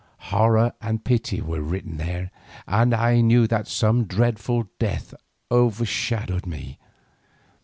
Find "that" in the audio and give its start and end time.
3.45-3.67